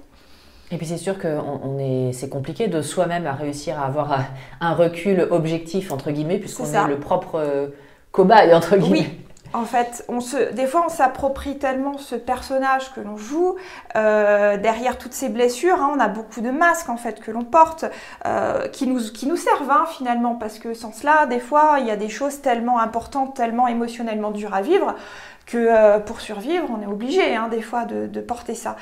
[0.70, 4.20] Et puis c'est sûr que on, est, c'est compliqué de soi-même à réussir à avoir
[4.62, 7.70] un recul objectif entre guillemets puisqu'on est, le propre euh,
[8.12, 9.00] cobaye entre guillemets.
[9.10, 9.29] Oui.
[9.54, 13.56] En fait, on se, des fois, on s'approprie tellement ce personnage que l'on joue.
[13.96, 17.44] Euh, derrière toutes ces blessures, hein, on a beaucoup de masques en fait que l'on
[17.44, 17.86] porte,
[18.26, 21.96] euh, qui nous servent hein, finalement, parce que sans cela, des fois, il y a
[21.96, 24.96] des choses tellement importantes, tellement émotionnellement dures à vivre
[25.50, 28.76] que euh, pour survivre, on est obligé hein, des fois de, porter ça.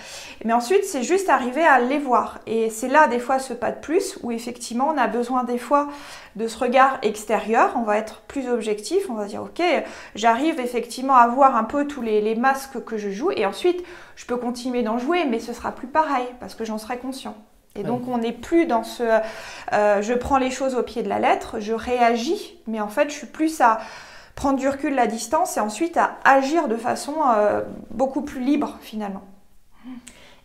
[0.44, 2.40] Mais ensuite, c'est juste arriver à les voir.
[2.46, 5.58] Et c'est là des fois ce pas de plus où effectivement on a besoin des
[5.58, 5.88] fois
[6.36, 7.72] de ce regard extérieur.
[7.78, 9.10] On va être plus objectif.
[9.10, 9.64] On va dire ok,
[10.16, 13.32] j'arrive effectivement à voir un peu tous les, masques que je joue.
[13.32, 13.82] Et ensuite,
[14.18, 17.36] je peux continuer d'en jouer, mais ce sera plus pareil parce que j'en serai conscient.
[17.76, 19.04] Et donc on n'est plus dans ce
[19.72, 23.12] euh, je prends les choses au pied de la lettre, je réagis, mais en fait
[23.12, 23.80] je suis plus à
[24.38, 28.78] prendre du recul, la distance et ensuite à agir de façon euh, beaucoup plus libre
[28.82, 29.24] finalement.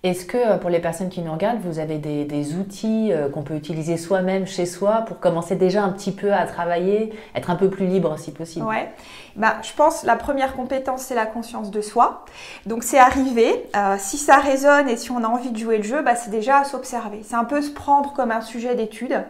[0.03, 3.43] Est-ce que euh, pour les personnes qui nous regardent, vous avez des, outils euh, qu'on
[3.43, 7.55] peut utiliser soi-même chez soi pour commencer déjà un petit peu à travailler, être un
[7.55, 8.67] peu plus libre si possible?
[8.67, 8.89] Ouais.
[9.37, 12.25] Bah, je pense la première compétence c'est la conscience de soi.
[12.67, 13.65] Donc c'est arriver.
[13.77, 16.31] Euh, si ça résonne et si on a envie de jouer le jeu, bah, c'est
[16.31, 17.21] déjà à s'observer.
[17.23, 19.25] C'est un peu se prendre comme un sujet d'étude.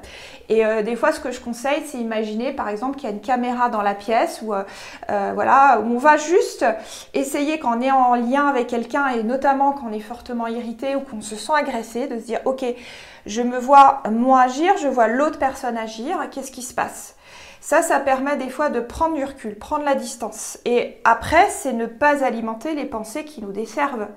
[0.49, 3.23] Et des fois, ce que je conseille, c'est imaginer par exemple qu'il y a une
[3.23, 4.53] caméra dans la pièce où
[5.09, 6.67] voilà où on va juste
[7.15, 10.47] essayer quand est en lien avec quelqu'un et notamment quand on est fortement
[10.97, 12.65] ou qu'on se sent agressé, de se dire ok,
[13.27, 17.17] je me vois moi agir, je vois l'autre personne agir, qu'est-ce qui se passe?
[17.61, 20.59] Ça, ça permet des fois de prendre du recul, prendre la distance.
[20.65, 24.09] Et après, c'est ne pas alimenter les pensées qui nous desservent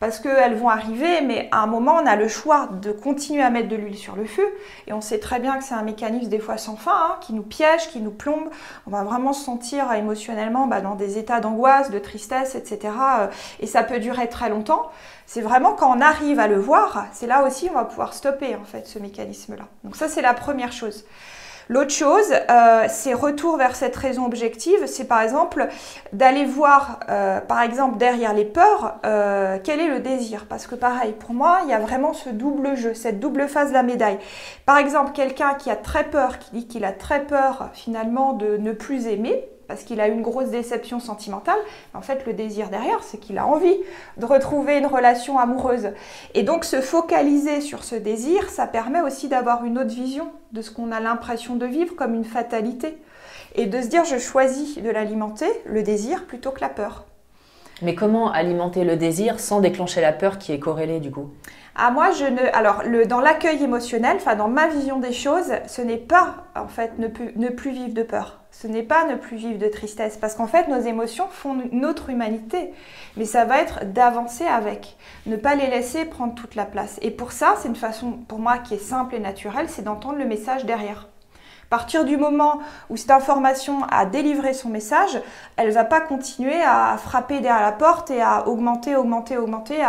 [0.00, 3.50] parce qu'elles vont arriver, mais à un moment, on a le choix de continuer à
[3.50, 4.46] mettre de l'huile sur le feu,
[4.86, 7.32] et on sait très bien que c'est un mécanisme des fois sans fin, hein, qui
[7.32, 8.48] nous piège, qui nous plombe,
[8.86, 12.92] on va vraiment se sentir émotionnellement bah, dans des états d'angoisse, de tristesse, etc.
[13.20, 13.26] Euh,
[13.60, 14.90] et ça peut durer très longtemps.
[15.26, 18.54] C'est vraiment quand on arrive à le voir, c'est là aussi on va pouvoir stopper
[18.54, 19.64] en fait ce mécanisme-là.
[19.82, 21.04] Donc ça c'est la première chose.
[21.68, 25.66] L'autre chose, euh, c'est retour vers cette raison objective, c'est par exemple
[26.12, 30.46] d'aller voir, euh, par exemple, derrière les peurs, euh, quel est le désir?
[30.48, 33.70] Parce que pareil, pour moi, il y a vraiment ce double jeu, cette double face
[33.70, 34.18] de la médaille.
[34.64, 38.56] Par exemple, quelqu'un qui a très peur, qui dit qu'il a très peur finalement de
[38.58, 41.58] ne plus aimer, parce qu'il a une grosse déception sentimentale.
[41.94, 43.76] En fait, le désir derrière, c'est qu'il a envie
[44.16, 45.90] de retrouver une relation amoureuse.
[46.34, 50.62] Et donc, se focaliser sur ce désir, ça permet aussi d'avoir une autre vision de
[50.62, 52.98] ce qu'on a l'impression de vivre comme une fatalité.
[53.54, 57.06] Et de se dire, je choisis de l'alimenter, le désir, plutôt que la peur.
[57.82, 61.30] Mais comment alimenter le désir sans déclencher la peur qui est corrélée du coup?
[61.74, 62.40] Ah, moi, je ne.
[62.54, 66.68] Alors, le, dans l'accueil émotionnel, enfin, dans ma vision des choses, ce n'est pas, en
[66.68, 68.40] fait, ne plus vivre de peur.
[68.58, 70.16] Ce n'est pas ne plus vivre de tristesse.
[70.16, 72.72] Parce qu'en fait, nos émotions font notre humanité.
[73.18, 74.96] Mais ça va être d'avancer avec.
[75.26, 76.98] Ne pas les laisser prendre toute la place.
[77.02, 80.16] Et pour ça, c'est une façon, pour moi, qui est simple et naturelle, c'est d'entendre
[80.18, 81.08] le message derrière.
[81.66, 85.20] À partir du moment où cette information a délivré son message,
[85.56, 89.84] elle ne va pas continuer à frapper derrière la porte et à augmenter, augmenter, augmenter.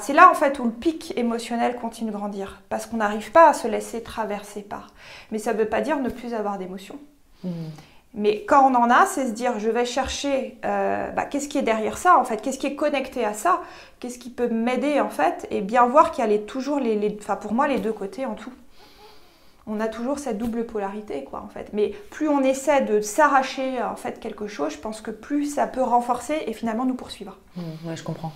[0.00, 3.48] C'est là en fait où le pic émotionnel continue de grandir, parce qu'on n'arrive pas
[3.48, 4.86] à se laisser traverser par.
[5.32, 6.96] Mais ça ne veut pas dire ne plus avoir d'émotion.
[7.44, 7.70] Hmm.
[8.16, 11.58] Mais quand on en a, c'est se dire, je vais chercher, euh, bah, qu'est-ce qui
[11.58, 13.60] est derrière ça en fait, qu'est-ce qui est connecté à ça,
[13.98, 17.16] qu'est-ce qui peut m'aider en fait, et bien voir qu'il y a toujours les, les,
[17.20, 18.52] enfin pour moi les deux côtés en tout
[19.66, 21.70] on a toujours cette double polarité, quoi, en fait.
[21.72, 25.66] Mais plus on essaie de s'arracher, en fait, quelque chose, je pense que plus ça
[25.66, 27.38] peut renforcer et finalement nous poursuivre.
[27.56, 28.32] Mmh, oui, je comprends.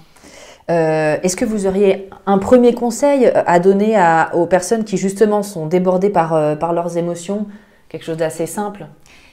[0.70, 3.96] Euh, est-ce que vous auriez un premier conseil à donner
[4.34, 7.46] aux personnes qui justement sont débordées par, euh, par leurs émotions
[7.88, 8.86] Quelque chose d'assez simple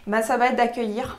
[0.08, 1.18] ben, Ça va être d'accueillir.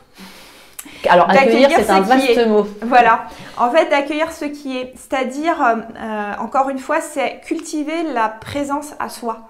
[1.08, 2.66] Alors, accueillir, c'est un vaste mot.
[2.82, 3.26] Voilà.
[3.56, 4.92] En fait, d'accueillir ce qui est.
[4.96, 9.48] C'est-à-dire, euh, encore une fois, c'est cultiver la présence à soi.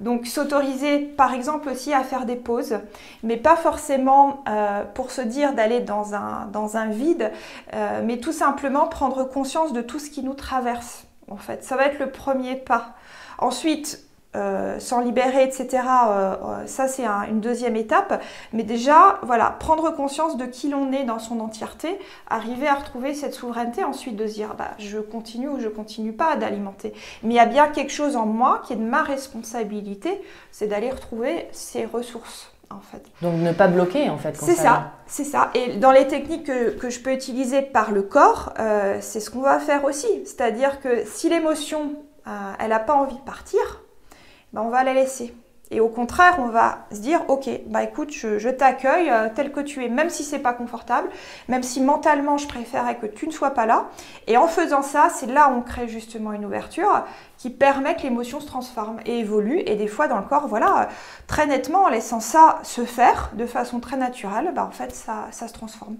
[0.00, 2.78] Donc s'autoriser par exemple aussi à faire des pauses,
[3.22, 7.30] mais pas forcément euh, pour se dire d'aller dans un, dans un vide,
[7.74, 11.04] euh, mais tout simplement prendre conscience de tout ce qui nous traverse.
[11.30, 12.94] En fait, ça va être le premier pas.
[13.38, 14.03] Ensuite,
[14.36, 15.68] euh, s'en libérer, etc.
[15.74, 18.20] Euh, euh, ça, c'est une deuxième étape.
[18.52, 23.14] Mais déjà, voilà, prendre conscience de qui l'on est dans son entièreté, arriver à retrouver
[23.14, 26.94] cette souveraineté, ensuite de se dire, bah, je continue ou je continue pas d'alimenter.
[27.22, 30.20] Mais il y a bien quelque chose en moi qui est de ma responsabilité,
[30.50, 32.50] c'est d'aller retrouver ces ressources.
[32.70, 33.04] En fait.
[33.22, 34.36] Donc ne pas bloquer en fait.
[34.36, 35.50] C'est ça, c'est ça.
[35.54, 38.52] Et dans les techniques que, que, je peux utiliser par le corps,
[39.00, 40.08] c'est ce qu'on va faire aussi.
[40.24, 41.92] C'est-à-dire que si l'émotion,
[42.58, 43.83] elle n'a pas envie de partir,
[44.54, 45.34] bah, on va la laisser.
[45.72, 49.58] Et au contraire, on va se dire, ok, bah écoute, je, t'accueille euh, tel que
[49.58, 51.08] tu es, même si c'est pas confortable,
[51.48, 53.88] même si mentalement je préférais que tu ne sois pas là.
[54.28, 57.04] Et en faisant ça, c'est là où on crée justement une ouverture
[57.36, 59.60] qui permet que l'émotion se transforme et évolue.
[59.66, 60.88] Et des fois dans le corps, voilà,
[61.26, 65.26] très nettement, en laissant ça se faire de façon très naturelle, bah en fait, ça,
[65.32, 65.96] ça se transforme.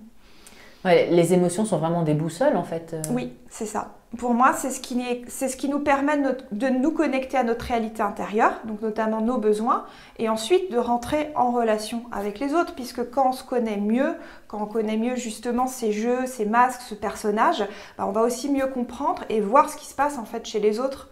[0.85, 2.95] Les émotions sont vraiment des boussoles en fait.
[2.95, 3.03] Euh.
[3.11, 6.19] Oui, c'est ça pour moi, c'est ce, qui, c'est ce qui nous permet
[6.53, 9.87] de, nous connecter à notre réalité intérieure, donc notamment nos besoins,
[10.19, 14.15] et ensuite de rentrer en relation avec les autres, puisque quand on se connaît mieux,
[14.49, 17.67] quand on connaît mieux justement ces jeux, ces masques, ce personnage,
[17.99, 20.61] bah, on va aussi mieux comprendre et voir ce qui se passe en fait chez
[20.61, 21.11] les autres.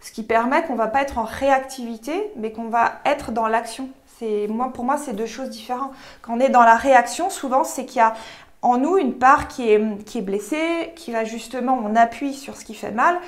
[0.00, 3.48] Ce qui permet qu'on ne va pas être en réactivité, mais qu'on va être dans
[3.48, 3.88] l'action.
[4.48, 5.92] Moi, pour moi, c'est deux choses différentes.
[6.22, 8.14] Quand on est dans la réaction, souvent, c'est qu'il y a
[8.62, 12.74] en nous une part qui est, blessée, qui va justement, on appuie sur ce qui
[12.74, 13.18] fait mal,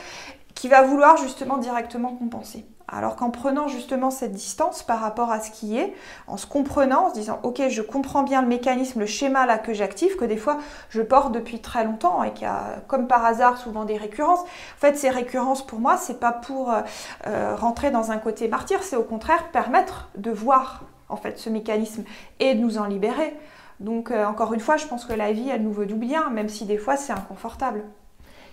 [0.55, 2.66] qui va vouloir justement directement compenser.
[2.93, 5.95] Alors qu'en prenant justement cette distance par rapport à ce qui est,
[6.27, 9.59] en se comprenant, en se disant ok je comprends bien le mécanisme, le schéma là
[9.59, 13.25] que j'active, que des fois je porte depuis très longtemps et qu'il a comme par
[13.25, 14.40] hasard souvent des récurrences.
[14.40, 16.81] En fait ces récurrences pour moi c'est pas pour euh,
[17.29, 21.49] euh, rentrer dans un côté martyr, c'est au contraire permettre de voir en fait ce
[21.49, 22.03] mécanisme
[22.40, 23.37] et de nous en libérer.
[23.81, 26.31] Donc euh, encore une fois, je pense que la vie, elle nous veut du bien,
[26.31, 27.83] même si des fois c'est inconfortable.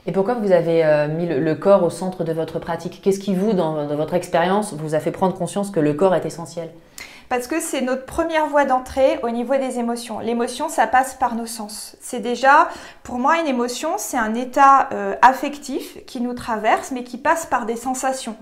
[0.08, 3.02] Et pourquoi vous avez euh, mis le, corps au centre de votre pratique?
[3.04, 6.26] Qu'est-ce qui vous, dans, votre expérience, vous a fait prendre conscience que le corps est
[6.26, 6.70] essentiel?
[7.28, 10.20] Parce que c'est notre première voie d'entrée au niveau des émotions.
[10.20, 11.98] L'émotion, ça passe par nos sens.
[12.00, 12.70] C'est déjà,
[13.04, 17.46] pour moi, une émotion, c'est un état euh, affectif qui nous traverse, mais qui passe
[17.46, 18.38] par des sensations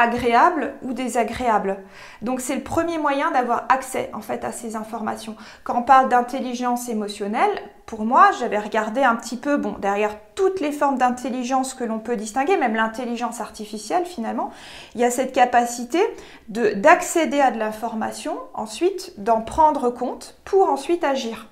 [0.00, 1.76] agréable ou désagréable.
[2.22, 5.36] Donc c'est le premier moyen d'avoir accès en fait à ces informations.
[5.62, 7.50] Quand on parle d'intelligence émotionnelle,
[7.84, 11.98] pour moi, j'avais regardé un petit peu bon derrière toutes les formes d'intelligence que l'on
[11.98, 14.50] peut distinguer, même l'intelligence artificielle finalement,
[14.94, 16.00] il y a cette capacité
[16.48, 21.48] de d'accéder à de l'information, ensuite d'en prendre compte pour ensuite agir.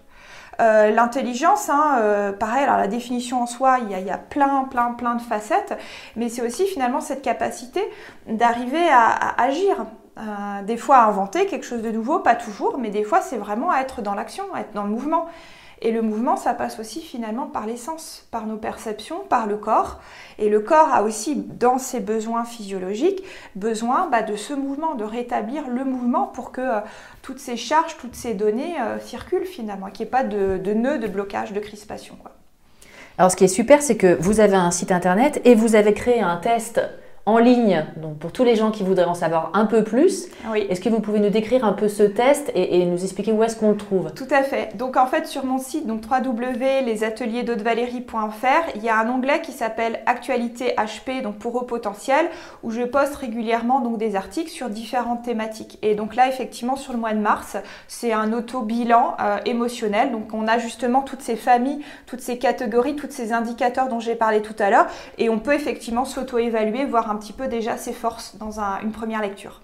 [0.61, 5.15] Euh, l'intelligence, hein, euh, pareil, la définition en soi, il y, a, plein, plein, plein
[5.15, 5.79] de facettes,
[6.17, 7.81] mais c'est aussi finalement cette capacité
[8.27, 9.87] d'arriver à, agir.
[10.19, 13.37] Euh, des fois à inventer quelque chose de nouveau, pas toujours, mais des fois c'est
[13.37, 15.29] vraiment à être dans l'action, à être dans le mouvement.
[15.81, 20.01] Et le mouvement, ça passe aussi finalement par l'essence, par nos perceptions, par le corps.
[20.39, 23.23] Et le corps a aussi, dans ses besoins physiologiques,
[23.55, 26.81] besoin bah, de ce mouvement, de rétablir le mouvement pour que euh,
[27.23, 30.73] toutes ces charges, toutes ces données euh, circulent finalement, qu'il n'y ait pas de, de
[30.75, 32.17] nœud, de blocage, de crispation.
[33.19, 35.93] Alors ce qui est super, c'est que vous avez un site internet et vous avez
[35.93, 36.81] créé un test
[37.29, 40.29] en ligne, donc pour tous les gens qui voudraient en savoir un peu plus.
[40.51, 40.67] Oui.
[40.71, 43.57] Est-ce que vous pouvez nous décrire un peu ce test et, nous expliquer où est-ce
[43.57, 44.13] qu'on le trouve?
[44.15, 44.75] Tout à fait.
[44.77, 47.45] Donc en fait sur mon site, donc www.lesateliers
[48.75, 52.27] il y a un onglet qui s'appelle Actualité HP, donc pour haut potentiel,
[52.63, 55.79] où je poste régulièrement donc des articles sur différentes thématiques.
[55.83, 57.59] Et donc là effectivement sur le mois de mars,
[57.89, 60.13] c'est un auto-bilan euh, émotionnel.
[60.13, 64.15] Donc on a justement toutes ces familles, toutes ces catégories, tous ces indicateurs dont j'ai
[64.15, 64.87] parlé tout à l'heure,
[65.19, 69.23] et on peut effectivement s'auto-évaluer, voir un petit peu déjà ses forces dans une première
[69.23, 69.61] lecture.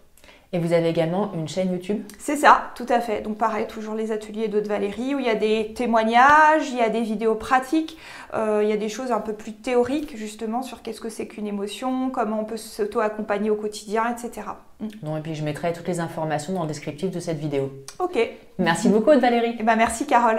[0.54, 2.04] Et vous avez également une chaîne YouTube?
[2.16, 3.22] C'est ça, tout à fait.
[3.22, 6.80] Donc pareil, toujours les ateliers de Valérie où il y a des témoignages, il y
[6.80, 7.98] a des vidéos pratiques,
[8.34, 11.26] euh, il y a des choses un peu plus théoriques justement sur qu'est-ce que c'est
[11.26, 14.46] qu'une émotion, comment on peut s'auto-accompagner au quotidien, etc.
[14.78, 15.16] Mm.
[15.16, 17.72] et puis je mettrai toutes les informations dans le descriptif de cette vidéo.
[17.98, 18.16] Ok.
[18.60, 19.50] Merci beaucoup Valérie.
[19.50, 20.38] Et eh ben, merci Carole.